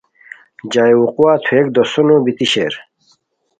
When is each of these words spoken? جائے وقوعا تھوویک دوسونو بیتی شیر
جائے 0.71 0.93
وقوعا 1.01 1.35
تھوویک 1.43 1.67
دوسونو 1.75 2.15
بیتی 2.25 2.45
شیر 2.51 2.73